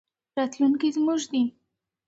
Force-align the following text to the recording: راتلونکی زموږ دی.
راتلونکی 0.37 0.89
زموږ 0.95 1.21
دی. 1.31 1.43